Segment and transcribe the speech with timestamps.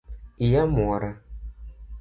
[0.45, 1.09] Iya mwora